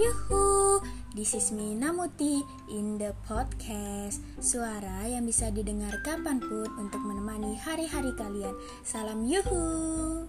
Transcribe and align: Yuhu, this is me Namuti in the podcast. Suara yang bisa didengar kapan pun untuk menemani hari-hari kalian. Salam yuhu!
Yuhu, 0.00 0.80
this 1.12 1.36
is 1.36 1.52
me 1.52 1.76
Namuti 1.76 2.40
in 2.72 2.96
the 2.96 3.12
podcast. 3.28 4.24
Suara 4.40 5.04
yang 5.04 5.28
bisa 5.28 5.52
didengar 5.52 5.92
kapan 6.00 6.40
pun 6.40 6.72
untuk 6.80 7.04
menemani 7.04 7.60
hari-hari 7.60 8.16
kalian. 8.16 8.56
Salam 8.80 9.28
yuhu! 9.28 10.19